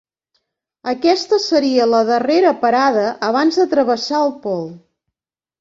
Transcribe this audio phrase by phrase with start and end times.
[0.93, 4.69] Aquesta seria la darrera parada abans de travessar el pol.